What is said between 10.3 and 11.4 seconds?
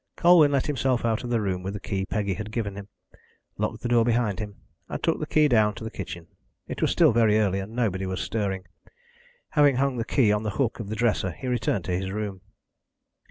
on the hook of the dresser,